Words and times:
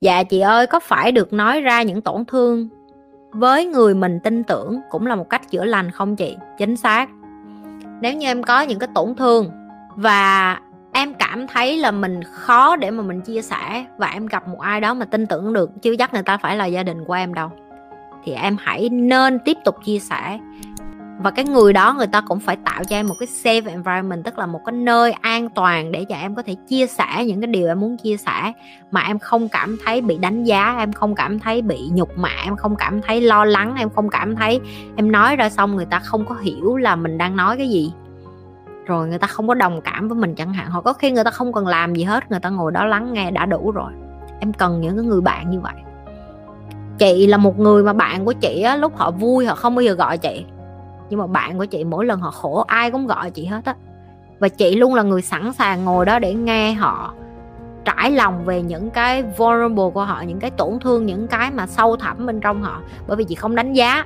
dạ 0.00 0.22
chị 0.22 0.40
ơi, 0.40 0.66
có 0.66 0.80
phải 0.80 1.12
được 1.12 1.32
nói 1.32 1.60
ra 1.60 1.82
những 1.82 2.00
tổn 2.00 2.24
thương 2.24 2.68
với 3.30 3.66
người 3.66 3.94
mình 3.94 4.20
tin 4.24 4.44
tưởng 4.44 4.80
cũng 4.90 5.06
là 5.06 5.14
một 5.14 5.30
cách 5.30 5.50
chữa 5.50 5.64
lành 5.64 5.90
không 5.90 6.16
chị? 6.16 6.36
Chính 6.58 6.76
xác. 6.76 7.08
Nếu 8.00 8.14
như 8.14 8.26
em 8.26 8.42
có 8.42 8.60
những 8.60 8.78
cái 8.78 8.88
tổn 8.94 9.14
thương 9.14 9.50
và 9.96 10.58
em 10.92 11.14
cảm 11.14 11.46
thấy 11.46 11.76
là 11.76 11.90
mình 11.90 12.20
khó 12.24 12.76
để 12.76 12.90
mà 12.90 13.02
mình 13.02 13.20
chia 13.20 13.42
sẻ 13.42 13.84
và 13.98 14.06
em 14.06 14.26
gặp 14.26 14.48
một 14.48 14.60
ai 14.60 14.80
đó 14.80 14.94
mà 14.94 15.04
tin 15.04 15.26
tưởng 15.26 15.52
được, 15.52 15.70
chứ 15.82 15.96
chắc 15.98 16.14
người 16.14 16.22
ta 16.22 16.36
phải 16.36 16.56
là 16.56 16.66
gia 16.66 16.82
đình 16.82 17.04
của 17.04 17.12
em 17.12 17.34
đâu, 17.34 17.50
thì 18.24 18.32
em 18.32 18.56
hãy 18.60 18.88
nên 18.88 19.38
tiếp 19.44 19.56
tục 19.64 19.76
chia 19.84 19.98
sẻ 19.98 20.38
và 21.22 21.30
cái 21.30 21.44
người 21.44 21.72
đó, 21.72 21.94
người 21.98 22.06
ta 22.06 22.20
cũng 22.20 22.40
phải 22.40 22.56
tạo 22.64 22.84
cho 22.84 22.96
em 22.96 23.06
một 23.06 23.14
cái 23.20 23.28
safe 23.42 23.70
environment, 23.70 24.24
tức 24.24 24.38
là 24.38 24.46
một 24.46 24.60
cái 24.66 24.72
nơi 24.72 25.12
an 25.12 25.48
toàn 25.48 25.92
để 25.92 26.04
cho 26.04 26.14
em 26.16 26.34
có 26.34 26.42
thể 26.42 26.56
chia 26.68 26.86
sẻ 26.86 27.24
những 27.24 27.40
cái 27.40 27.46
điều 27.46 27.68
em 27.68 27.80
muốn 27.80 27.96
chia 27.96 28.16
sẻ. 28.16 28.52
Mà 28.90 29.00
em 29.00 29.18
không 29.18 29.48
cảm 29.48 29.76
thấy 29.84 30.00
bị 30.00 30.18
đánh 30.18 30.44
giá, 30.44 30.76
em 30.78 30.92
không 30.92 31.14
cảm 31.14 31.38
thấy 31.38 31.62
bị 31.62 31.90
nhục 31.92 32.18
mạ, 32.18 32.30
em 32.44 32.56
không 32.56 32.76
cảm 32.76 33.00
thấy 33.02 33.20
lo 33.20 33.44
lắng, 33.44 33.74
em 33.78 33.90
không 33.90 34.08
cảm 34.08 34.36
thấy, 34.36 34.60
em 34.96 35.12
nói 35.12 35.36
ra 35.36 35.50
xong 35.50 35.76
người 35.76 35.86
ta 35.86 35.98
không 35.98 36.24
có 36.24 36.34
hiểu 36.34 36.76
là 36.76 36.96
mình 36.96 37.18
đang 37.18 37.36
nói 37.36 37.56
cái 37.56 37.68
gì. 37.68 37.92
Rồi 38.86 39.08
người 39.08 39.18
ta 39.18 39.26
không 39.26 39.48
có 39.48 39.54
đồng 39.54 39.80
cảm 39.80 40.08
với 40.08 40.18
mình 40.18 40.34
chẳng 40.34 40.52
hạn. 40.52 40.70
Hoặc 40.70 40.80
có 40.80 40.92
khi 40.92 41.10
người 41.10 41.24
ta 41.24 41.30
không 41.30 41.52
cần 41.52 41.66
làm 41.66 41.94
gì 41.94 42.04
hết, 42.04 42.30
người 42.30 42.40
ta 42.40 42.48
ngồi 42.48 42.72
đó 42.72 42.84
lắng 42.84 43.12
nghe 43.12 43.30
đã 43.30 43.46
đủ 43.46 43.70
rồi. 43.70 43.92
Em 44.40 44.52
cần 44.52 44.80
những 44.80 44.96
cái 44.96 45.04
người 45.04 45.20
bạn 45.20 45.50
như 45.50 45.60
vậy. 45.60 45.74
Chị 46.98 47.26
là 47.26 47.36
một 47.36 47.58
người 47.58 47.82
mà 47.82 47.92
bạn 47.92 48.24
của 48.24 48.32
chị 48.32 48.62
á, 48.62 48.76
lúc 48.76 48.96
họ 48.96 49.10
vui 49.10 49.46
họ 49.46 49.54
không 49.54 49.74
bao 49.74 49.82
giờ 49.82 49.92
gọi 49.92 50.18
chị 50.18 50.44
nhưng 51.10 51.20
mà 51.20 51.26
bạn 51.26 51.58
của 51.58 51.64
chị 51.64 51.84
mỗi 51.84 52.06
lần 52.06 52.20
họ 52.20 52.30
khổ, 52.30 52.64
ai 52.66 52.90
cũng 52.90 53.06
gọi 53.06 53.30
chị 53.30 53.44
hết 53.46 53.64
á. 53.64 53.74
Và 54.38 54.48
chị 54.48 54.76
luôn 54.76 54.94
là 54.94 55.02
người 55.02 55.22
sẵn 55.22 55.52
sàng 55.52 55.84
ngồi 55.84 56.06
đó 56.06 56.18
để 56.18 56.34
nghe 56.34 56.72
họ 56.72 57.14
trải 57.84 58.10
lòng 58.10 58.44
về 58.44 58.62
những 58.62 58.90
cái 58.90 59.22
vulnerable 59.22 59.84
của 59.94 60.04
họ, 60.04 60.22
những 60.22 60.38
cái 60.38 60.50
tổn 60.50 60.78
thương, 60.80 61.06
những 61.06 61.28
cái 61.28 61.50
mà 61.50 61.66
sâu 61.66 61.96
thẳm 61.96 62.26
bên 62.26 62.40
trong 62.40 62.62
họ. 62.62 62.80
Bởi 63.06 63.16
vì 63.16 63.24
chị 63.24 63.34
không 63.34 63.54
đánh 63.54 63.72
giá. 63.72 64.04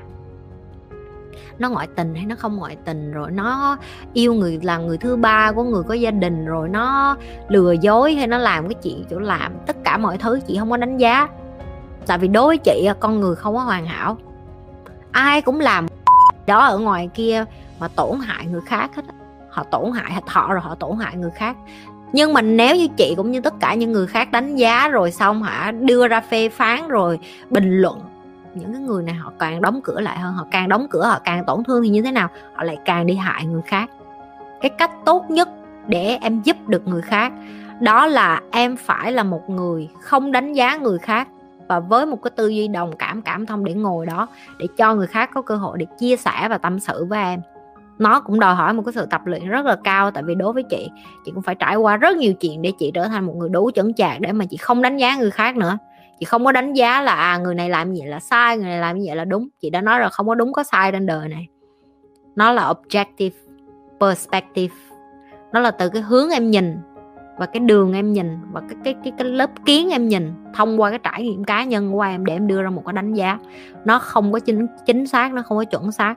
Nó 1.59 1.71
ngoại 1.71 1.89
tình 1.97 2.15
hay 2.15 2.27
nó 2.27 2.35
không 2.35 2.57
ngoại 2.57 2.77
tình 2.85 3.13
rồi, 3.13 3.31
nó 3.31 3.77
yêu 4.13 4.35
người, 4.35 4.61
là 4.63 4.79
người 4.79 4.99
thứ 4.99 5.17
ba 5.17 5.53
của 5.53 5.63
người 5.63 5.83
có 5.83 5.95
gia 5.95 6.11
đình 6.11 6.47
rồi, 6.47 6.69
nó 6.69 7.17
lừa 7.49 7.73
dối 7.73 8.15
hay 8.15 8.27
nó 8.27 8.39
làm 8.39 8.69
cái 8.69 8.75
chuyện 8.83 9.05
chỗ 9.11 9.19
làm 9.19 9.53
tất 9.67 9.77
cả 9.85 9.97
mọi 9.97 10.19
thứ, 10.19 10.41
chị 10.47 10.57
không 10.59 10.71
có 10.71 10.77
đánh 10.77 10.97
giá. 10.97 11.29
Tại 12.07 12.19
vì 12.19 12.29
đối 12.29 12.47
với 12.47 12.59
chị 12.59 12.89
con 13.01 13.21
người 13.21 13.37
không 13.37 13.55
có 13.55 13.61
hoàn 13.61 13.87
hảo. 13.87 14.17
Ai 15.13 15.43
cũng 15.43 15.61
làm 15.61 15.87
đó, 16.47 16.65
ở 16.65 16.79
ngoài 16.79 17.11
kia 17.15 17.45
mà 17.81 17.89
tổn 17.89 18.21
hại 18.21 18.47
người 18.47 18.61
khác 18.67 18.91
hết 18.97 19.03
họ 19.51 19.63
tổn 19.63 19.93
hại 19.93 20.13
họ 20.27 20.53
rồi 20.53 20.61
họ 20.61 20.75
tổn 20.75 20.97
hại 20.99 21.17
người 21.17 21.31
khác. 21.31 21.57
Nhưng 22.13 22.33
mà 22.33 22.43
nếu 22.43 22.77
như 22.77 22.89
chị 22.97 23.15
cũng 23.17 23.31
như 23.31 23.41
tất 23.41 23.55
cả 23.61 23.75
những 23.75 23.93
người 23.93 24.07
khác 24.07 24.31
đánh 24.33 24.57
giá 24.57 24.89
rồi 24.89 25.11
xong 25.11 25.43
hả 25.43 25.73
đưa 25.81 26.09
ra 26.09 26.21
phê 26.21 26.49
phán 26.49 26.89
rồi 26.89 27.19
bình 27.51 27.81
luận, 27.81 28.01
những 28.55 28.73
cái 28.73 28.83
người 28.83 29.03
này 29.03 29.15
họ 29.15 29.33
càng 29.39 29.61
đóng 29.61 29.81
cửa 29.85 30.01
lại 30.01 30.19
hơn, 30.19 30.35
họ 30.35 30.47
càng 30.51 30.69
đóng 30.69 30.87
cửa, 30.91 31.07
họ 31.07 31.19
càng 31.25 31.45
tổn 31.47 31.65
thương 31.65 31.83
thì 31.83 31.89
như 31.89 32.03
thế 32.03 32.13
nào? 32.13 32.29
Họ 32.55 32.63
lại 32.63 32.79
càng 32.85 33.07
đi 33.07 33.15
hại 33.15 33.45
người 33.45 33.63
khác. 33.67 33.91
Cái 34.61 34.71
cách 34.79 34.91
tốt 35.05 35.25
nhất 35.31 35.49
để 35.87 36.19
em 36.21 36.43
giúp 36.43 36.57
được 36.69 36.89
người 36.89 37.03
khác 37.03 37.33
đó 37.81 38.07
là 38.07 38.41
em 38.51 38.77
phải 38.77 39.13
là 39.13 39.23
một 39.23 39.51
người 39.51 39.89
không 40.01 40.33
đánh 40.33 40.53
giá 40.53 40.77
người 40.77 40.99
khác 40.99 41.29
và 41.69 41.81
với 41.81 42.07
một 42.07 42.23
cái 42.23 42.31
tư 42.37 42.49
duy 42.49 42.69
đồng 42.69 42.97
cảm 42.97 43.23
cảm 43.23 43.47
thông 43.47 43.65
để 43.65 43.75
ngồi 43.75 44.07
đó, 44.07 44.29
để 44.59 44.67
cho 44.77 44.95
người 44.95 45.07
khác 45.07 45.31
có 45.35 45.43
cơ 45.43 45.57
hội 45.57 45.79
để 45.79 45.87
chia 45.99 46.17
sẻ 46.17 46.49
và 46.51 46.59
tâm 46.59 46.79
sự 46.79 47.05
với 47.05 47.23
em. 47.23 47.41
Nó 47.99 48.21
cũng 48.21 48.41
đòi 48.41 48.55
hỏi 48.55 48.73
một 48.73 48.83
cái 48.87 48.93
sự 48.93 49.07
tập 49.11 49.21
luyện 49.25 49.49
rất 49.49 49.67
là 49.67 49.77
cao, 49.85 50.11
tại 50.11 50.23
vì 50.23 50.35
đối 50.35 50.53
với 50.53 50.63
chị 50.63 50.91
chị 51.25 51.33
cũng 51.35 51.43
phải 51.43 51.55
trải 51.55 51.77
qua 51.77 51.97
rất 51.97 52.17
nhiều 52.17 52.35
chuyện 52.35 52.63
để 52.63 52.73
chị 52.79 52.91
trở 52.95 53.09
thành 53.09 53.27
một 53.27 53.35
người 53.37 53.49
đủ 53.49 53.71
chững 53.75 53.95
chạc 53.95 54.21
để 54.21 54.33
mà 54.33 54.45
chị 54.51 54.57
không 54.57 54.83
đánh 54.83 54.97
giá 54.97 55.17
người 55.17 55.31
khác 55.31 55.57
nữa. 55.57 55.79
Chị 56.21 56.25
không 56.25 56.45
có 56.45 56.53
đánh 56.53 56.73
giá 56.73 57.03
là 57.03 57.15
à 57.15 57.39
người 57.39 57.55
này 57.55 57.71
làm 57.71 57.95
gì 57.95 58.03
là 58.03 58.21
sai, 58.21 58.57
người 58.57 58.67
này 58.67 58.79
làm 58.79 59.01
gì 59.01 59.09
là 59.15 59.25
đúng. 59.25 59.49
Chị 59.61 59.71
đã 59.71 59.81
nói 59.81 60.01
là 60.01 60.09
không 60.09 60.29
có 60.29 60.35
đúng, 60.35 60.53
có 60.53 60.63
sai 60.63 60.93
trên 60.93 61.07
đời 61.07 61.29
này. 61.29 61.49
Nó 62.37 62.53
là 62.53 62.73
objective, 62.73 63.31
perspective. 64.01 64.75
Nó 65.53 65.61
là 65.61 65.71
từ 65.71 65.89
cái 65.89 66.03
hướng 66.03 66.31
em 66.31 66.51
nhìn 66.51 66.77
và 67.37 67.47
cái 67.47 67.61
đường 67.61 67.93
em 67.93 68.13
nhìn 68.13 68.39
và 68.53 68.61
cái 68.61 68.77
cái 68.85 68.95
cái 69.05 69.13
cái 69.19 69.29
lớp 69.29 69.51
kiến 69.65 69.91
em 69.91 70.09
nhìn 70.09 70.33
thông 70.55 70.81
qua 70.81 70.91
cái 70.91 70.99
trải 71.03 71.23
nghiệm 71.23 71.45
cá 71.45 71.65
nhân 71.65 71.93
của 71.93 72.01
em 72.01 72.27
để 72.27 72.33
em 72.33 72.47
đưa 72.47 72.63
ra 72.63 72.71
một 72.71 72.83
cái 72.87 72.93
đánh 72.93 73.15
giá. 73.15 73.39
Nó 73.85 73.99
không 73.99 74.33
có 74.33 74.39
chính 74.39 74.67
chính 74.87 75.07
xác, 75.07 75.33
nó 75.33 75.43
không 75.43 75.59
có 75.59 75.65
chuẩn 75.65 75.93
xác. 75.93 76.15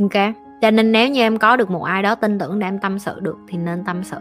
Ok? 0.00 0.34
Cho 0.60 0.70
nên 0.70 0.92
nếu 0.92 1.08
như 1.08 1.20
em 1.20 1.38
có 1.38 1.56
được 1.56 1.70
một 1.70 1.82
ai 1.82 2.02
đó 2.02 2.14
tin 2.14 2.38
tưởng 2.38 2.58
để 2.58 2.66
em 2.66 2.78
tâm 2.78 2.98
sự 2.98 3.20
được 3.20 3.36
thì 3.48 3.58
nên 3.58 3.84
tâm 3.84 4.04
sự. 4.04 4.16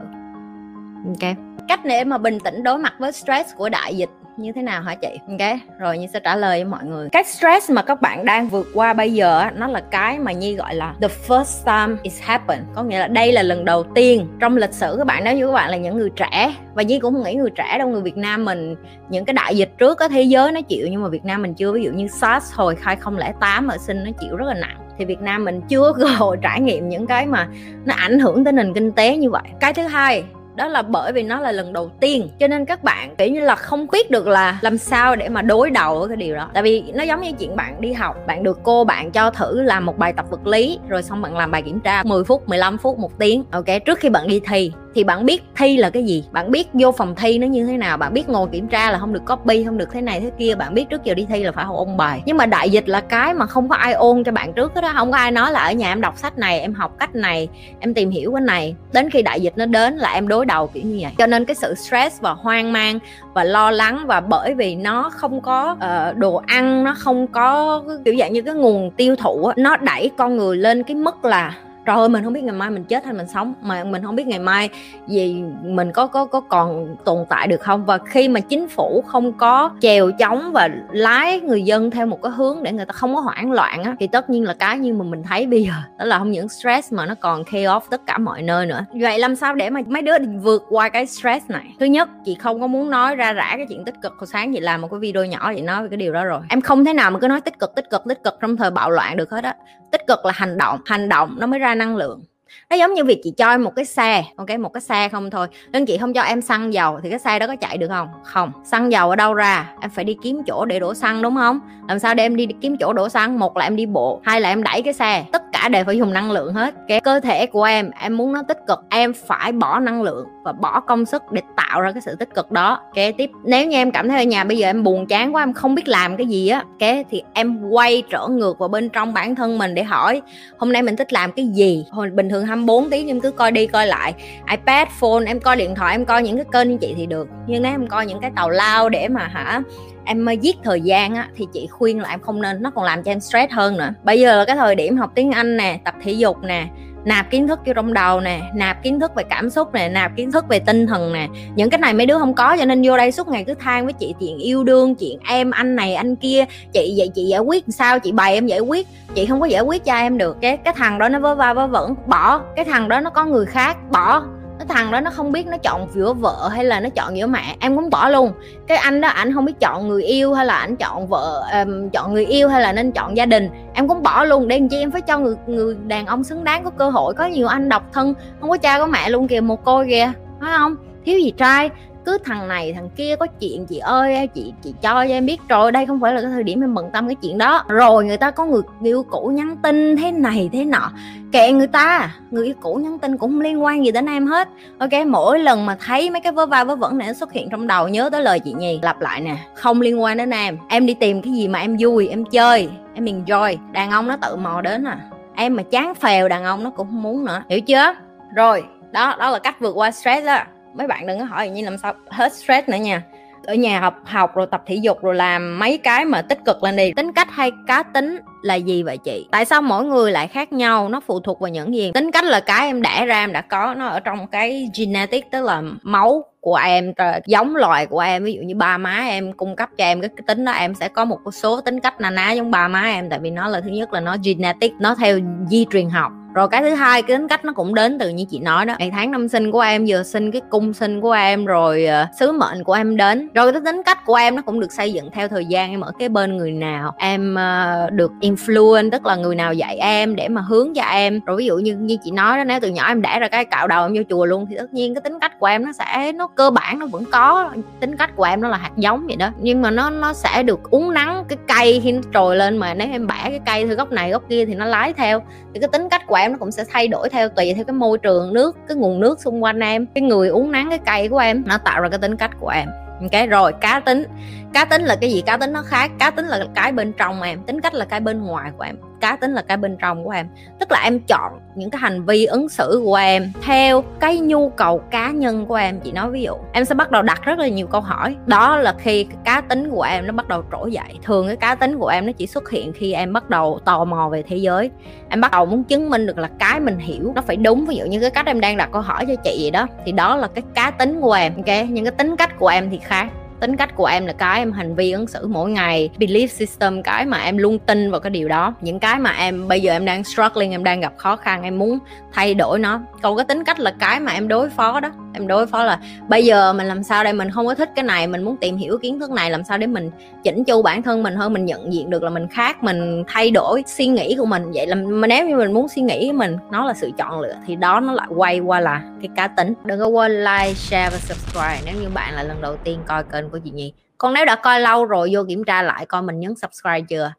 Ok? 1.08 1.36
Cách 1.68 1.86
để 1.86 2.04
mà 2.04 2.18
bình 2.18 2.40
tĩnh 2.40 2.64
đối 2.64 2.78
mặt 2.78 2.94
với 3.00 3.12
stress 3.12 3.56
của 3.56 3.70
đại 3.70 3.98
dịch 3.98 4.10
như 4.38 4.52
thế 4.52 4.62
nào 4.62 4.82
hả 4.82 4.96
chị? 4.96 5.20
Ok, 5.28 5.60
rồi 5.80 5.98
như 5.98 6.08
sẽ 6.08 6.20
trả 6.20 6.36
lời 6.36 6.64
với 6.64 6.72
mọi 6.72 6.86
người. 6.86 7.10
Cái 7.12 7.24
stress 7.24 7.72
mà 7.72 7.82
các 7.82 8.02
bạn 8.02 8.26
đang 8.26 8.48
vượt 8.48 8.68
qua 8.74 8.94
bây 8.94 9.14
giờ 9.14 9.50
nó 9.56 9.68
là 9.68 9.82
cái 9.92 10.20
mà 10.20 10.32
nhi 10.32 10.56
gọi 10.56 10.76
là 10.76 10.94
the 11.02 11.08
first 11.28 11.66
time 11.66 12.02
it's 12.04 12.22
happened. 12.22 12.66
Có 12.76 12.84
nghĩa 12.84 13.00
là 13.00 13.08
đây 13.08 13.32
là 13.32 13.44
lần 13.44 13.66
đầu 13.66 13.84
tiên 13.84 14.28
trong 14.40 14.58
lịch 14.58 14.74
sử 14.74 14.96
các 14.98 15.08
bạn, 15.08 15.24
nếu 15.24 15.36
như 15.36 15.48
các 15.48 15.54
bạn 15.54 15.70
là 15.70 15.78
những 15.78 15.98
người 15.98 16.10
trẻ, 16.16 16.56
và 16.74 16.84
nhi 16.84 17.00
cũng 17.00 17.24
nghĩ 17.24 17.34
người 17.34 17.52
trẻ 17.56 17.78
đâu, 17.78 17.88
người 17.88 18.02
việt 18.02 18.18
nam 18.18 18.46
mình, 18.46 18.76
những 19.10 19.26
cái 19.26 19.34
đại 19.34 19.58
dịch 19.58 19.72
trước 19.78 20.00
ở 20.00 20.08
thế 20.08 20.22
giới 20.22 20.52
nó 20.52 20.62
chịu, 20.62 20.88
nhưng 20.92 21.02
mà 21.02 21.10
việt 21.10 21.26
nam 21.26 21.42
mình 21.42 21.54
chưa. 21.54 21.72
Ví 21.72 21.84
dụ 21.84 21.92
như 21.92 22.08
sars 22.08 22.54
hồi 22.54 22.76
2008 22.82 23.68
ở 23.68 23.78
sinh 23.78 24.04
nó 24.04 24.12
chịu 24.20 24.36
rất 24.36 24.46
là 24.46 24.54
nặng. 24.54 24.78
Thì 24.98 25.06
Việt 25.06 25.22
Nam 25.22 25.46
mình 25.46 25.62
chưa 25.70 25.82
có 25.82 25.94
cơ 25.94 26.06
hội 26.06 26.38
trải 26.42 26.62
nghiệm 26.62 26.90
những 26.90 27.08
cái 27.08 27.26
mà 27.26 27.48
nó 27.86 27.96
ảnh 27.98 28.20
hưởng 28.20 28.44
tới 28.44 28.54
nền 28.54 28.74
kinh 28.74 28.92
tế 28.92 29.18
như 29.18 29.30
vậy. 29.30 29.42
Cái 29.60 29.74
thứ 29.74 29.88
hai 29.88 30.24
đó 30.56 30.68
là 30.68 30.82
bởi 30.82 31.12
vì 31.14 31.24
nó 31.24 31.40
là 31.40 31.52
lần 31.52 31.74
đầu 31.74 31.90
tiên, 32.00 32.30
cho 32.40 32.48
nên 32.48 32.66
các 32.66 32.84
bạn 32.84 33.16
kiểu 33.16 33.28
như 33.28 33.40
là 33.40 33.56
không 33.56 33.88
biết 33.92 34.12
được 34.12 34.28
là 34.28 34.60
làm 34.62 34.78
sao 34.78 35.16
để 35.16 35.30
mà 35.30 35.42
đối 35.42 35.70
đầu 35.70 36.00
với 36.00 36.08
cái 36.08 36.18
điều 36.18 36.36
đó. 36.36 36.50
Tại 36.54 36.64
vì 36.64 36.84
nó 36.94 37.04
giống 37.04 37.22
như 37.22 37.32
chuyện 37.32 37.56
bạn 37.56 37.82
đi 37.82 37.94
học, 37.94 38.16
bạn 38.28 38.44
được 38.44 38.60
cô 38.64 38.84
bạn 38.84 39.12
cho 39.12 39.32
thử 39.32 39.62
làm 39.62 39.86
một 39.86 39.98
bài 39.98 40.14
tập 40.14 40.26
vật 40.30 40.48
lý, 40.48 40.80
rồi 40.88 41.04
xong 41.04 41.22
bạn 41.22 41.38
làm 41.38 41.52
bài 41.52 41.62
kiểm 41.62 41.80
tra 41.80 42.04
10 42.04 42.24
phút 42.24 42.50
15 42.50 42.78
phút, 42.78 43.00
một 43.00 43.20
tiếng. 43.20 43.44
Ok, 43.52 43.66
trước 43.86 44.00
khi 44.00 44.10
bạn 44.10 44.28
đi 44.28 44.42
thi 44.48 44.72
thì 44.96 45.04
bạn 45.04 45.26
biết 45.26 45.44
thi 45.56 45.78
là 45.78 45.90
cái 45.90 46.04
gì? 46.04 46.24
Bạn 46.32 46.52
biết 46.52 46.68
vô 46.74 46.92
phòng 46.92 47.16
thi 47.16 47.38
nó 47.38 47.48
như 47.48 47.66
thế 47.66 47.78
nào? 47.78 47.98
Bạn 47.98 48.14
biết 48.14 48.30
ngồi 48.30 48.48
kiểm 48.52 48.68
tra 48.68 48.92
là 48.92 48.98
không 48.98 49.14
được 49.14 49.26
copy 49.26 49.64
không 49.64 49.78
được 49.78 49.90
thế 49.92 50.02
này 50.02 50.20
thế 50.20 50.32
kia. 50.40 50.56
Bạn 50.56 50.74
biết 50.74 50.90
trước 50.90 51.04
giờ 51.04 51.14
đi 51.14 51.26
thi 51.30 51.44
là 51.44 51.52
phải 51.52 51.66
học 51.66 51.76
ôn 51.76 51.98
bài. 51.98 52.22
Nhưng 52.26 52.38
mà 52.38 52.46
đại 52.46 52.70
dịch 52.70 52.90
là 52.90 53.02
cái 53.02 53.34
mà 53.34 53.46
không 53.46 53.70
có 53.70 53.76
ai 53.76 53.94
ôn 53.94 54.24
cho 54.24 54.32
bạn 54.32 54.54
trước 54.54 54.74
đó 54.76 54.92
không 54.94 55.12
có 55.12 55.18
ai 55.18 55.32
nói 55.32 55.52
là 55.52 55.60
ở 55.60 55.72
nhà 55.72 55.92
em 55.92 56.02
đọc 56.02 56.18
sách 56.18 56.38
này 56.38 56.60
em 56.60 56.74
học 56.74 57.00
cách 57.00 57.16
này 57.16 57.48
em 57.80 57.94
tìm 57.94 58.10
hiểu 58.10 58.34
cái 58.34 58.42
này. 58.42 58.76
Đến 58.94 59.10
khi 59.10 59.22
đại 59.22 59.42
dịch 59.42 59.54
nó 59.56 59.66
đến 59.66 59.98
là 59.98 60.14
em 60.14 60.28
đối 60.28 60.46
đầu 60.46 60.68
kiểu 60.68 60.84
như 60.84 60.98
vậy. 61.02 61.12
Cho 61.18 61.28
nên 61.28 61.46
cái 61.46 61.56
sự 61.56 61.76
stress 61.76 62.22
và 62.22 62.32
hoang 62.32 62.74
mang 62.74 63.00
và 63.34 63.44
lo 63.44 63.72
lắng 63.72 64.04
và 64.08 64.20
bởi 64.20 64.54
vì 64.54 64.76
nó 64.76 65.10
không 65.10 65.42
có 65.42 65.72
uh, 65.72 66.18
đồ 66.18 66.42
ăn 66.48 66.84
nó 66.84 66.96
không 66.98 67.28
có 67.28 67.84
kiểu 68.06 68.16
dạng 68.20 68.34
như 68.34 68.42
cái 68.42 68.54
nguồn 68.54 68.92
tiêu 68.92 69.16
thụ 69.16 69.52
nó 69.56 69.78
đẩy 69.78 70.12
con 70.18 70.38
người 70.38 70.58
lên 70.58 70.84
cái 70.84 70.96
mức 70.96 71.26
là 71.26 71.54
trời 71.86 71.96
ơi, 71.96 72.10
mình 72.10 72.24
không 72.24 72.34
biết 72.34 72.44
ngày 72.44 72.56
mai 72.56 72.70
mình 72.70 72.84
chết 72.84 73.06
hay 73.06 73.14
mình 73.14 73.28
sống, 73.28 73.54
mà 73.62 73.84
mình 73.84 74.04
không 74.04 74.16
biết 74.16 74.28
ngày 74.28 74.40
mai 74.40 74.70
gì 75.08 75.44
mình 75.64 75.92
có 75.92 76.08
có 76.08 76.26
có 76.26 76.42
còn 76.42 76.96
tồn 77.06 77.26
tại 77.30 77.48
được 77.48 77.62
không? 77.62 77.86
Và 77.86 77.98
khi 77.98 78.28
mà 78.28 78.40
chính 78.40 78.68
phủ 78.68 79.04
không 79.08 79.34
có 79.34 79.72
chèo 79.82 80.12
chống 80.12 80.52
và 80.54 80.70
lái 80.92 81.40
người 81.40 81.62
dân 81.62 81.92
theo 81.92 82.06
một 82.06 82.22
cái 82.22 82.32
hướng 82.32 82.64
để 82.64 82.72
người 82.72 82.86
ta 82.86 82.94
không 82.94 83.16
có 83.16 83.22
hoảng 83.22 83.52
loạn 83.52 83.84
á, 83.84 83.96
thì 84.00 84.08
tất 84.08 84.30
nhiên 84.30 84.44
là 84.44 84.54
cái 84.54 84.80
như 84.80 84.94
mà 84.94 85.04
mình 85.04 85.24
thấy 85.24 85.48
bây 85.48 85.64
giờ, 85.64 85.74
đó 85.98 86.06
là 86.06 86.20
không 86.20 86.32
những 86.32 86.50
stress 86.50 86.94
mà 86.94 87.06
nó 87.06 87.16
còn 87.16 87.44
chaos 87.52 87.84
tất 87.90 88.02
cả 88.08 88.18
mọi 88.18 88.42
nơi 88.42 88.66
nữa. 88.66 88.86
Vậy 89.02 89.20
làm 89.20 89.36
sao 89.36 89.56
để 89.56 89.70
mà 89.70 89.82
mấy 89.88 90.02
đứa 90.02 90.14
vượt 90.42 90.64
qua 90.70 90.90
cái 90.90 91.06
stress 91.06 91.50
này? 91.50 91.66
Thứ 91.80 91.86
nhất, 91.86 92.10
chị 92.26 92.36
không 92.36 92.62
có 92.62 92.68
muốn 92.68 92.90
nói 92.90 93.16
ra 93.16 93.34
rã 93.34 93.54
cái 93.58 93.66
chuyện 93.70 93.86
tích 93.86 93.96
cực. 94.02 94.14
Hồi 94.18 94.28
sáng 94.28 94.54
chị 94.54 94.60
làm 94.60 94.82
một 94.82 94.88
cái 94.92 95.00
video 95.00 95.26
nhỏ, 95.26 95.54
chị 95.56 95.62
nói 95.62 95.84
về 95.84 95.90
cái 95.90 95.98
điều 95.98 96.14
đó 96.14 96.26
rồi. 96.26 96.42
Em 96.50 96.62
không 96.62 96.86
thể 96.86 96.94
nào 96.94 97.12
mà 97.12 97.20
cứ 97.20 97.28
nói 97.28 97.42
tích 97.42 97.60
cực 97.60 97.76
tích 97.76 97.90
cực 97.90 98.02
tích 98.10 98.24
cực 98.24 98.38
trong 98.42 98.58
thời 98.58 98.72
bạo 98.72 98.90
loạn 98.90 99.18
được 99.18 99.32
hết 99.32 99.44
á. 99.44 99.56
Tích 99.92 100.01
cực 100.08 100.26
là 100.26 100.32
hành 100.36 100.58
động 100.58 100.80
hành 100.86 101.10
động 101.10 101.36
nó 101.40 101.48
mới 101.48 101.60
ra 101.60 101.76
năng 101.76 101.96
lượng. 101.96 102.24
Nó 102.70 102.76
giống 102.76 102.94
như 102.94 103.04
việc 103.04 103.22
chị 103.24 103.34
cho 103.38 103.50
em 103.50 103.64
một 103.64 103.76
cái 103.76 103.86
xe, 103.86 104.24
ok, 104.36 104.60
một 104.60 104.74
cái 104.74 104.82
xe 104.82 105.10
không 105.10 105.30
thôi. 105.30 105.48
Nên 105.72 105.86
chị 105.86 105.98
không 105.98 106.14
cho 106.14 106.22
em 106.22 106.42
xăng 106.42 106.74
dầu 106.74 107.00
thì 107.04 107.10
cái 107.10 107.20
xe 107.20 107.40
đó 107.40 107.48
có 107.48 107.56
chạy 107.56 107.78
được 107.78 107.88
không? 107.88 108.08
Không. 108.24 108.52
Xăng 108.66 108.92
dầu 108.92 109.10
ở 109.10 109.16
đâu 109.16 109.34
ra? 109.34 109.74
Em 109.82 109.90
phải 109.90 110.06
đi 110.06 110.18
kiếm 110.24 110.42
chỗ 110.48 110.66
để 110.66 110.80
đổ 110.80 110.94
xăng, 110.94 111.22
đúng 111.22 111.36
không? 111.36 111.60
Làm 111.88 112.00
sao 112.00 112.14
để 112.14 112.26
em 112.26 112.36
đi 112.36 112.48
kiếm 112.62 112.78
chỗ 112.78 112.94
đổ 112.94 113.10
xăng? 113.10 113.40
Một 113.40 113.58
là 113.58 113.66
em 113.66 113.76
đi 113.76 113.86
bộ, 113.86 114.22
hai 114.24 114.42
là 114.42 114.50
em 114.50 114.64
đẩy 114.64 114.82
cái 114.82 114.94
xe. 114.94 115.26
Tất 115.32 115.51
cả 115.62 115.70
đều 115.70 115.86
phải 115.86 115.98
dùng 115.98 116.14
năng 116.14 116.32
lượng 116.32 116.54
hết. 116.54 116.74
Cái 116.88 117.00
cơ 117.00 117.20
thể 117.20 117.46
của 117.46 117.64
em 117.64 117.92
em 118.00 118.18
muốn 118.18 118.34
nó 118.34 118.44
tích 118.48 118.60
cực, 118.68 118.80
em 118.90 119.14
phải 119.14 119.52
bỏ 119.52 119.80
năng 119.80 120.02
lượng 120.02 120.28
và 120.44 120.52
bỏ 120.52 120.80
công 120.80 121.06
sức 121.06 121.24
để 121.32 121.42
tạo 121.56 121.82
ra 121.82 121.92
cái 121.92 122.02
sự 122.02 122.16
tích 122.16 122.34
cực 122.34 122.52
đó. 122.52 122.82
Kế 122.94 123.12
tiếp, 123.12 123.32
nếu 123.44 123.68
như 123.68 123.78
em 123.78 123.92
cảm 123.92 124.10
thấy 124.10 124.18
ở 124.18 124.24
nhà 124.24 124.44
bây 124.44 124.58
giờ 124.58 124.68
em 124.68 124.84
buồn 124.84 125.06
chán 125.06 125.36
quá, 125.36 125.44
em 125.44 125.54
không 125.54 125.76
biết 125.76 125.88
làm 125.88 126.18
cái 126.18 126.28
gì 126.28 126.48
á, 126.48 126.64
kế 126.80 127.04
thì 127.10 127.24
em 127.34 127.70
quay 127.70 128.04
trở 128.10 128.28
ngược 128.28 128.60
vào 128.60 128.70
bên 128.70 128.90
trong 128.90 129.14
bản 129.14 129.36
thân 129.36 129.58
mình 129.58 129.76
để 129.76 129.84
hỏi, 129.84 130.22
hôm 130.58 130.72
nay 130.72 130.82
mình 130.82 130.96
thích 130.96 131.14
làm 131.14 131.32
cái 131.32 131.48
gì? 131.48 131.86
Hồi 131.92 132.10
bình 132.10 132.30
thường 132.30 132.46
24 132.46 132.90
tiếng 132.90 133.08
em 133.08 133.22
cứ 133.22 133.32
coi 133.32 133.52
đi 133.52 133.68
coi 133.68 133.88
lại. 133.88 134.14
ipad, 134.52 134.88
phone, 135.00 135.26
em 135.28 135.40
coi 135.40 135.56
điện 135.56 135.76
thoại, 135.76 135.96
em 135.96 136.06
coi 136.06 136.24
những 136.24 136.36
cái 136.36 136.46
kênh 136.52 136.70
như 136.70 136.78
chị 136.82 136.94
thì 136.98 137.06
được. 137.06 137.28
Nhưng 137.48 137.62
nếu 137.62 137.72
em 137.72 137.88
coi 137.88 138.06
những 138.06 138.20
cái 138.20 138.32
tàu 138.36 138.50
lao 138.50 138.90
để 138.90 139.08
mà 139.08 139.28
hả 139.28 139.62
em 140.06 140.28
giết 140.42 140.58
thời 140.64 140.82
gian 140.82 141.16
á, 141.16 141.28
thì 141.36 141.48
chị 141.54 141.68
khuyên 141.68 142.00
là 142.00 142.10
em 142.10 142.20
không 142.22 142.42
nên, 142.42 142.64
nó 142.64 142.70
còn 142.70 142.86
làm 142.86 143.04
cho 143.04 143.12
em 143.12 143.20
stress 143.20 143.54
hơn 143.54 143.78
nữa. 143.78 143.90
Bây 144.04 144.20
giờ 144.20 144.38
là 144.38 144.46
cái 144.46 144.56
thời 144.56 144.76
điểm 144.76 144.98
học 144.98 145.12
tiếng 145.16 145.32
anh 145.32 145.58
nè, 145.58 145.80
tập 145.86 145.94
thể 146.04 146.12
dục 146.12 146.38
nè, 146.44 146.68
nạp 147.06 147.32
kiến 147.32 147.48
thức 147.48 147.60
vô 147.66 147.74
trong 147.74 147.94
đầu 147.94 148.22
nè, 148.22 148.42
nạp 148.56 148.84
kiến 148.84 149.00
thức 149.00 149.16
về 149.16 149.24
cảm 149.30 149.50
xúc 149.50 149.74
nè, 149.74 149.90
nạp 149.90 150.12
kiến 150.16 150.32
thức 150.32 150.46
về 150.50 150.60
tinh 150.60 150.88
thần 150.88 151.14
nè. 151.14 151.28
Những 151.56 151.70
cái 151.70 151.80
này 151.80 151.94
mấy 151.94 152.06
đứa 152.06 152.20
không 152.20 152.34
có, 152.34 152.58
cho 152.60 152.66
nên 152.66 152.82
vô 152.86 152.98
đây 152.98 153.12
suốt 153.12 153.28
ngày 153.28 153.44
cứ 153.44 153.54
than 153.54 153.86
với 153.86 153.94
chị, 153.94 154.14
chuyện 154.20 154.38
yêu 154.38 154.64
đương, 154.64 154.96
chuyện 154.96 155.20
em, 155.28 155.52
anh 155.52 155.76
này, 155.76 155.96
anh 155.96 156.16
kia. 156.16 156.46
Chị 156.74 156.94
vậy, 156.98 157.12
chị 157.16 157.24
giải 157.24 157.40
quyết 157.40 157.64
sao? 157.68 158.00
Chị 158.00 158.12
bày 158.12 158.34
em 158.34 158.48
giải 158.48 158.60
quyết. 158.60 158.88
Chị 159.16 159.26
không 159.26 159.40
có 159.40 159.46
giải 159.46 159.62
quyết 159.62 159.86
cho 159.86 159.94
em 159.94 160.18
được. 160.18 160.38
Cái 160.42 160.58
cái 160.58 160.74
thằng 160.78 161.00
đó 161.00 161.10
nó 161.10 161.20
vớ 161.20 161.36
va 161.36 161.54
vớ 161.54 161.68
vẩn, 161.68 161.96
bỏ. 162.08 162.42
Cái 162.56 162.66
thằng 162.66 162.88
đó 162.88 163.00
nó 163.00 163.10
có 163.10 163.26
người 163.26 163.46
khác, 163.46 163.78
bỏ 163.92 164.24
cái 164.68 164.78
thằng 164.78 164.92
đó 164.92 165.02
nó 165.02 165.12
không 165.12 165.32
biết 165.32 165.48
nó 165.48 165.58
chọn 165.58 165.88
giữa 165.94 166.14
vợ 166.14 166.50
hay 166.54 166.66
là 166.66 166.80
nó 166.80 166.90
chọn 166.90 167.18
giữa 167.18 167.28
mẹ 167.28 167.56
em 167.60 167.76
cũng 167.76 167.90
bỏ 167.90 168.10
luôn. 168.10 168.32
Cái 168.68 168.78
anh 168.78 169.02
đó 169.02 169.08
ảnh 169.08 169.34
không 169.34 169.46
biết 169.46 169.60
chọn 169.60 169.88
người 169.88 170.04
yêu 170.04 170.34
hay 170.34 170.46
là 170.46 170.56
ảnh 170.56 170.76
chọn 170.76 171.08
vợ 171.08 171.44
um, 171.54 171.90
chọn 171.90 172.14
người 172.14 172.26
yêu 172.26 172.50
hay 172.50 172.62
là 172.62 172.74
nên 172.74 172.92
chọn 172.92 173.18
gia 173.18 173.26
đình. 173.26 173.50
Em 173.74 173.88
cũng 173.88 174.04
bỏ 174.04 174.24
luôn. 174.24 174.48
Để 174.48 174.60
làm 174.60 174.70
chi 174.70 174.80
em 174.80 174.92
phải 174.92 175.02
cho 175.02 175.20
người 175.20 175.36
người 175.48 175.76
đàn 175.88 176.06
ông 176.06 176.24
xứng 176.24 176.44
đáng 176.44 176.64
có 176.64 176.70
cơ 176.70 176.90
hội. 176.90 177.14
Có 177.14 177.26
nhiều 177.26 177.48
anh 177.48 177.70
độc 177.70 177.84
thân 177.94 178.14
không 178.42 178.50
có 178.50 178.58
cha 178.58 178.80
có 178.80 178.88
mẹ 178.88 179.10
luôn 179.10 179.28
kìa 179.28 179.42
một 179.42 179.64
cô 179.64 179.84
kìa. 179.90 180.12
Phải 180.42 180.54
không? 180.58 180.76
Thiếu 181.06 181.20
gì 181.20 181.34
trai 181.38 181.70
cứ 182.06 182.18
thằng 182.26 182.48
này, 182.48 182.74
thằng 182.74 182.90
kia 182.96 183.16
có 183.16 183.28
chuyện, 183.40 183.66
chị 183.66 183.78
ơi, 183.78 184.28
chị 184.34 184.54
chị 184.64 184.74
cho 184.82 184.94
cho 184.94 185.14
em 185.14 185.26
biết. 185.26 185.42
Rồi 185.50 185.72
đây 185.72 185.86
không 185.86 186.00
phải 186.02 186.14
là 186.14 186.22
cái 186.22 186.30
thời 186.32 186.44
điểm 186.44 186.64
em 186.64 186.74
bận 186.74 186.90
tâm 186.94 187.08
cái 187.08 187.16
chuyện 187.16 187.38
đó. 187.38 187.64
Rồi 187.68 188.06
người 188.06 188.18
ta 188.18 188.32
có 188.32 188.46
người 188.46 188.62
yêu 188.84 189.06
cũ 189.10 189.32
nhắn 189.34 189.58
tin 189.64 189.96
thế 189.98 190.12
này 190.12 190.50
thế 190.54 190.66
nọ. 190.66 190.92
Kệ 191.32 191.52
người 191.52 191.68
ta, 191.68 192.16
người 192.32 192.46
yêu 192.46 192.56
cũ 192.62 192.76
nhắn 192.76 193.00
tin 193.00 193.18
cũng 193.18 193.32
không 193.32 193.42
liên 193.42 193.64
quan 193.64 193.86
gì 193.86 193.92
đến 193.92 194.06
em 194.06 194.28
hết. 194.28 194.50
Ok, 194.80 195.06
mỗi 195.08 195.40
lần 195.40 195.66
mà 195.66 195.78
thấy 195.86 196.10
mấy 196.10 196.22
cái 196.22 196.32
vớ 196.32 196.46
va 196.46 196.64
vớ 196.64 196.76
vẩn 196.76 196.98
này 196.98 197.08
nó 197.08 197.14
xuất 197.14 197.34
hiện 197.34 197.50
trong 197.50 197.68
đầu, 197.68 197.88
nhớ 197.88 198.10
tới 198.12 198.22
lời 198.22 198.40
chị 198.40 198.54
nhì. 198.54 198.80
Lặp 198.82 199.02
lại 199.02 199.22
nè, 199.22 199.36
không 199.54 199.82
liên 199.82 200.02
quan 200.02 200.18
đến 200.18 200.30
em. 200.30 200.58
Em 200.68 200.86
đi 200.86 200.94
tìm 200.94 201.22
cái 201.22 201.34
gì 201.34 201.48
mà 201.48 201.60
em 201.60 201.78
vui, 201.80 202.08
em 202.08 202.26
chơi, 202.26 202.70
em 202.94 203.06
enjoy. 203.06 203.58
Đàn 203.72 203.92
ông 203.92 204.08
nó 204.08 204.18
tự 204.18 204.36
mò 204.36 204.62
đến 204.62 204.84
à. 204.88 205.00
Em 205.36 205.56
mà 205.56 205.64
chán 205.64 205.96
phèo, 205.96 206.28
đàn 206.28 206.44
ông 206.44 206.64
nó 206.64 206.70
cũng 206.70 206.88
không 206.88 207.04
muốn 207.04 207.26
nữa. 207.26 207.44
Hiểu 207.50 207.62
chưa? 207.62 207.94
Rồi, 208.36 208.64
đó 208.92 209.16
đó 209.20 209.30
là 209.30 209.40
cách 209.40 209.56
vượt 209.60 209.72
qua 209.76 209.92
stress 209.92 210.26
đó 210.26 210.38
mấy 210.74 210.88
bạn 210.88 211.08
đừng 211.08 211.20
có 211.20 211.26
hỏi 211.26 211.50
như 211.50 211.66
làm 211.66 211.78
sao, 211.78 211.94
hết 212.10 212.34
stress 212.34 212.70
nữa 212.70 212.78
nha. 212.78 213.04
Ở 213.46 213.54
nhà 213.54 213.80
học 213.80 213.96
học 214.06 214.36
rồi 214.36 214.48
tập 214.52 214.64
thể 214.66 214.76
dục 214.76 215.02
rồi 215.02 215.16
làm 215.16 215.60
mấy 215.60 215.78
cái 215.78 216.06
mà 216.06 216.22
tích 216.22 216.40
cực 216.46 216.64
lên 216.64 216.76
đi. 216.76 216.94
Tính 216.94 217.14
cách 217.14 217.28
hay 217.32 217.52
cá 217.68 217.84
tính? 217.84 218.20
Là 218.42 218.56
gì 218.56 218.84
vậy 218.84 218.98
chị? 218.98 219.28
Tại 219.32 219.46
sao 219.46 219.62
mỗi 219.62 219.86
người 219.86 220.12
lại 220.12 220.28
khác 220.28 220.54
nhau? 220.54 220.90
Nó 220.90 221.00
phụ 221.00 221.20
thuộc 221.20 221.40
vào 221.40 221.50
những 221.50 221.76
gì? 221.76 221.92
Tính 221.94 222.12
cách 222.12 222.26
là 222.26 222.40
cái 222.40 222.68
em 222.68 222.82
đẻ 222.82 223.06
ra 223.06 223.24
em 223.24 223.34
đã 223.34 223.42
có 223.42 223.74
nó 223.78 223.88
ở 223.88 224.00
trong 224.00 224.28
cái 224.28 224.70
genetic 224.78 225.32
tức 225.32 225.44
là 225.44 225.62
máu 225.82 226.26
của 226.42 226.56
em 226.56 226.94
ờ, 226.98 227.20
giống 227.26 227.56
loài 227.56 227.86
của 227.86 228.00
em. 228.00 228.24
Ví 228.24 228.34
dụ 228.34 228.42
như 228.42 228.56
ba 228.56 228.78
má 228.78 229.06
em 229.08 229.34
cung 229.34 229.56
cấp 229.56 229.70
cho 229.78 229.86
em 229.86 230.02
cái, 230.02 230.10
cái 230.18 230.24
tính 230.28 230.46
đó 230.46 230.52
em 230.52 230.76
sẽ 230.76 230.88
có 230.88 231.06
một 231.06 231.20
số 231.34 231.62
tính 231.62 231.80
cách 231.80 232.02
na 232.02 232.10
ná 232.10 232.32
giống 232.32 232.52
ba 232.52 232.68
má 232.68 232.82
em. 232.82 233.10
Tại 233.10 233.20
vì 233.20 233.30
nó 233.30 233.48
là 233.48 233.62
thứ 233.62 233.70
nhất 233.70 233.94
là 233.94 234.00
nó 234.00 234.16
genetic 234.24 234.74
nó 234.80 234.96
theo 234.96 235.20
di 235.50 235.66
truyền 235.72 235.90
học. 235.90 236.12
Rồi 236.34 236.50
cái 236.50 236.62
thứ 236.62 236.70
hai 236.70 237.02
cái 237.02 237.18
tính 237.18 237.28
cách 237.28 237.46
nó 237.46 237.54
cũng 237.54 237.74
đến 237.76 238.00
từ 238.00 238.10
như 238.10 238.26
chị 238.30 238.40
nói 238.40 238.66
đó. 238.66 238.76
Ngày 238.80 238.92
tháng 238.92 239.12
năm 239.12 239.28
sinh 239.28 239.52
của 239.52 239.60
em 239.60 239.86
vừa 239.88 240.04
sinh 240.04 240.32
cái 240.32 240.42
cung 240.50 240.74
sinh 240.74 241.02
của 241.02 241.12
em 241.12 241.46
rồi 241.46 241.88
uh, 242.04 242.10
sứ 242.20 242.32
mệnh 242.32 242.64
của 242.64 242.74
em 242.74 242.98
đến. 242.98 243.30
Rồi 243.34 243.52
cái 243.52 243.62
tính 243.66 243.82
cách 243.86 244.06
của 244.06 244.16
em 244.16 244.36
nó 244.36 244.42
cũng 244.42 244.60
được 244.60 244.72
xây 244.72 244.94
dựng 244.94 245.12
theo 245.12 245.28
thời 245.28 245.46
gian 245.46 245.72
em 245.72 245.82
ở 245.82 245.92
cái 246.00 246.10
bên 246.10 246.38
người 246.38 246.52
nào. 246.52 246.94
Em 246.98 247.36
uh, 247.36 247.94
được 247.94 248.12
influence, 248.36 248.90
tức 248.90 249.06
là 249.06 249.16
người 249.16 249.36
nào 249.36 249.54
dạy 249.54 249.78
em 249.78 250.16
để 250.16 250.28
mà 250.28 250.42
hướng 250.42 250.74
cho 250.74 250.84
em. 250.84 251.20
Rồi 251.26 251.38
ví 251.38 251.46
dụ 251.46 251.58
như 251.58 251.76
như 251.76 251.98
chị 252.04 252.12
nói 252.12 252.38
đó, 252.38 252.44
nếu 252.44 252.60
từ 252.60 252.70
nhỏ 252.70 252.88
em 252.88 253.02
đã 253.02 253.20
ra 253.20 253.28
cái 253.28 253.46
cạo 253.46 253.68
đầu 253.68 253.86
em 253.86 253.94
vô 253.94 254.02
chùa 254.10 254.26
luôn, 254.26 254.46
thì 254.50 254.56
tất 254.58 254.74
nhiên 254.74 254.96
cái 254.96 255.02
tính 255.02 255.20
cách 255.22 255.40
của 255.40 255.46
em 255.46 255.66
nó 255.66 255.72
sẽ, 255.72 256.12
nó 256.12 256.28
cơ 256.28 256.52
bản, 256.52 256.80
nó 256.80 256.86
vẫn 256.86 257.04
có 257.12 257.50
tính 257.80 257.98
cách 257.98 258.16
của 258.16 258.24
em 258.24 258.42
nó 258.42 258.50
là 258.50 258.58
hạt 258.58 258.72
giống 258.78 259.08
vậy 259.08 259.16
đó. 259.16 259.30
Nhưng 259.40 259.62
mà 259.62 259.72
nó 259.72 259.90
nó 259.90 260.14
sẽ 260.14 260.44
được 260.44 260.72
uống 260.72 260.94
nắng 260.94 261.24
cái 261.30 261.38
cây 261.48 261.82
khi 261.84 261.92
nó 261.92 262.02
trồi 262.14 262.36
lên 262.36 262.58
mà 262.58 262.74
nếu 262.74 262.88
em 262.92 263.08
bẻ 263.08 263.24
cái 263.24 263.40
cây 263.46 263.68
từ 263.70 263.76
góc 263.76 263.92
này, 263.92 264.12
góc 264.12 264.24
kia 264.30 264.46
thì 264.46 264.56
nó 264.56 264.66
lái 264.66 264.94
theo. 264.94 265.24
Thì 265.54 265.60
cái 265.60 265.70
tính 265.72 265.90
cách 265.90 266.08
của 266.08 266.16
em 266.16 266.32
nó 266.32 266.38
cũng 266.38 266.52
sẽ 266.52 266.64
thay 266.74 266.88
đổi 266.88 267.10
theo, 267.10 267.30
tùy 267.30 267.54
theo 267.54 267.64
cái 267.66 267.74
môi 267.74 267.98
trường 267.98 268.34
nước, 268.34 268.58
cái 268.68 268.78
nguồn 268.78 269.00
nước 269.00 269.22
xung 269.22 269.44
quanh 269.44 269.60
em, 269.60 269.86
cái 269.96 270.02
người 270.02 270.28
uống 270.28 270.52
nắng 270.52 270.70
cái 270.70 270.80
cây 270.86 271.08
của 271.08 271.18
em, 271.18 271.44
nó 271.46 271.58
tạo 271.58 271.82
ra 271.82 271.90
cái 271.90 272.00
tính 272.00 272.16
cách 272.16 272.32
của 272.40 272.50
em. 272.50 272.68
Ok, 273.02 273.30
rồi 273.30 273.54
cá 273.62 273.80
tính 273.80 274.04
cá 274.54 274.66
tính 274.66 274.82
là 274.82 274.96
cái 274.96 275.12
gì? 275.12 275.22
Cá 275.22 275.38
tính 275.38 275.54
nó 275.54 275.62
khác. 275.62 275.92
Cá 276.00 276.12
tính 276.12 276.26
là 276.26 276.46
cái 276.56 276.72
bên 276.72 276.94
trong 276.94 277.22
em, 277.22 277.44
tính 277.44 277.62
cách 277.62 277.74
là 277.74 277.86
cái 277.86 278.00
bên 278.00 278.24
ngoài 278.24 278.52
của 278.58 278.64
em. 278.64 278.76
Cá 279.02 279.16
tính 279.16 279.34
là 279.34 279.42
cái 279.42 279.58
bên 279.58 279.78
trong 279.78 280.04
của 280.04 280.10
em. 280.10 280.28
Tức 280.60 280.72
là 280.72 280.82
em 280.84 281.00
chọn 281.00 281.40
những 281.56 281.70
cái 281.70 281.80
hành 281.82 282.06
vi 282.06 282.26
ứng 282.26 282.50
xử 282.50 282.82
của 282.86 282.96
em 282.96 283.32
theo 283.42 283.84
cái 284.00 284.20
nhu 284.20 284.50
cầu 284.50 284.78
cá 284.92 285.12
nhân 285.12 285.46
của 285.46 285.56
em. 285.56 285.80
Chị 285.80 285.92
nói 285.92 286.12
ví 286.12 286.22
dụ, 286.22 286.34
em 286.54 286.66
sẽ 286.66 286.76
bắt 286.76 286.92
đầu 286.92 287.02
đặt 287.02 287.22
rất 287.24 287.40
là 287.40 287.48
nhiều 287.48 287.68
câu 287.68 287.82
hỏi. 287.82 288.16
Đó 288.26 288.58
là 288.58 288.74
khi 288.78 289.04
cái 289.04 289.18
cá 289.24 289.42
tính 289.42 289.70
của 289.70 289.82
em 289.82 290.08
nó 290.08 290.14
bắt 290.14 290.28
đầu 290.28 290.44
trỗi 290.52 290.72
dậy. 290.72 291.00
Thường 291.04 291.28
cái 291.28 291.36
cá 291.36 291.56
tính 291.56 291.80
của 291.80 291.88
em 291.88 292.06
nó 292.06 292.12
chỉ 292.12 292.28
xuất 292.28 292.50
hiện 292.50 292.74
khi 292.74 292.94
em 292.94 293.14
bắt 293.14 293.30
đầu 293.30 293.60
tò 293.66 293.86
mò 293.86 294.10
về 294.10 294.24
thế 294.28 294.38
giới. 294.38 294.70
Em 295.10 295.22
bắt 295.22 295.32
đầu 295.32 295.46
muốn 295.46 295.64
chứng 295.64 295.90
minh 295.90 296.06
được 296.06 296.18
là 296.18 296.30
cái 296.40 296.60
mình 296.60 296.78
hiểu 296.78 297.12
nó 297.16 297.22
phải 297.22 297.36
đúng. 297.36 297.66
Ví 297.66 297.76
dụ 297.76 297.86
như 297.86 298.00
cái 298.00 298.10
cách 298.10 298.26
em 298.26 298.40
đang 298.40 298.58
đặt 298.58 298.70
câu 298.72 298.82
hỏi 298.82 299.06
cho 299.08 299.16
chị 299.16 299.38
vậy 299.42 299.52
đó, 299.52 299.68
thì 299.86 299.92
đó 299.92 300.16
là 300.16 300.28
cái 300.28 300.44
cá 300.54 300.72
tính 300.72 301.02
của 301.02 301.14
em, 301.14 301.34
ok? 301.36 301.70
Những 301.70 301.86
cái 301.86 301.92
tính 301.92 302.16
cách 302.16 302.40
của 302.40 302.48
em 302.48 302.70
thì 302.70 302.78
khác 302.78 303.08
tính 303.42 303.58
cách 303.58 303.76
của 303.76 303.86
em 303.86 304.06
là 304.06 304.14
cái 304.14 304.40
em 304.40 304.52
hành 304.52 304.76
vi 304.76 304.92
ứng 304.92 305.08
xử 305.08 305.28
mỗi 305.28 305.50
ngày, 305.50 305.90
belief 306.00 306.28
system, 306.28 306.84
cái 306.84 307.06
mà 307.06 307.18
em 307.18 307.38
luôn 307.38 307.60
tin 307.60 307.92
vào 307.92 308.00
cái 308.00 308.10
điều 308.10 308.28
đó. 308.28 308.54
Những 308.62 308.80
cái 308.80 309.00
mà 309.00 309.12
em, 309.12 309.48
bây 309.48 309.62
giờ 309.62 309.74
em 309.74 309.86
đang 309.86 310.04
struggling, 310.04 310.52
em 310.52 310.64
đang 310.64 310.82
gặp 310.82 310.94
khó 310.98 311.16
khăn, 311.16 311.44
em 311.44 311.60
muốn 311.60 311.80
thay 312.14 312.34
đổi 312.34 312.60
nó. 312.60 312.82
Còn 313.02 313.18
cái 313.18 313.26
tính 313.26 313.44
cách 313.44 313.60
là 313.60 313.74
cái 313.80 314.00
mà 314.00 314.12
em 314.12 314.28
đối 314.28 314.50
phó 314.50 314.80
đó 314.80 314.90
em 315.14 315.28
đối 315.28 315.48
phó 315.48 315.64
là 315.64 315.80
bây 316.08 316.26
giờ 316.26 316.54
mình 316.54 316.68
làm 316.68 316.84
sao 316.84 317.04
đây? 317.04 317.14
Mình 317.14 317.32
không 317.32 317.48
có 317.48 317.56
thích 317.56 317.70
cái 317.76 317.84
này, 317.84 318.08
mình 318.08 318.24
muốn 318.24 318.38
tìm 318.38 318.58
hiểu 318.58 318.78
kiến 318.82 319.00
thức 319.00 319.12
này, 319.12 319.32
làm 319.32 319.44
sao 319.44 319.58
để 319.58 319.68
mình 319.68 319.92
chỉnh 320.24 320.44
chu 320.44 320.62
bản 320.62 320.82
thân 320.82 321.04
mình 321.04 321.16
hơn, 321.16 321.34
mình 321.34 321.46
nhận 321.46 321.74
diện 321.74 321.90
được 321.90 322.04
là 322.04 322.10
mình 322.10 322.28
khác, 322.28 322.64
mình 322.64 323.04
thay 323.08 323.32
đổi 323.32 323.64
suy 323.68 323.88
nghĩ 323.88 324.16
của 324.20 324.26
mình 324.26 324.52
vậy. 324.54 324.68
Là 324.68 324.76
mà 324.76 325.08
nếu 325.08 325.28
như 325.28 325.36
mình 325.36 325.54
muốn 325.54 325.68
suy 325.68 325.82
nghĩ 325.82 326.08
của 326.08 326.18
mình 326.18 326.38
nó 326.52 326.66
là 326.66 326.74
sự 326.74 326.92
chọn 326.98 327.22
lựa 327.22 327.36
thì 327.48 327.56
đó 327.56 327.80
nó 327.80 327.94
lại 327.94 328.08
quay 328.16 328.40
qua 328.40 328.60
là 328.60 328.82
cái 329.02 329.10
cá 329.16 329.28
tính. 329.28 329.54
Đừng 329.66 329.80
có 329.80 329.88
quên 329.88 330.12
like, 330.12 330.54
share 330.54 330.90
và 330.90 330.98
subscribe 330.98 331.60
nếu 331.66 331.82
như 331.82 331.90
bạn 331.94 332.14
là 332.16 332.24
lần 332.24 332.42
đầu 332.42 332.58
tiên 332.64 332.80
coi 332.88 333.04
kênh 333.04 333.30
của 333.30 333.40
chị 333.44 333.52
Nhi. 333.52 333.74
Còn 333.98 334.14
nếu 334.14 334.26
đã 334.26 334.36
coi 334.36 334.60
lâu 334.60 334.86
rồi, 334.86 335.10
vô 335.14 335.24
kiểm 335.28 335.44
tra 335.44 335.62
lại 335.62 335.86
coi 335.86 336.02
mình 336.02 336.20
nhấn 336.20 336.34
subscribe 336.36 336.82
chưa? 336.82 337.14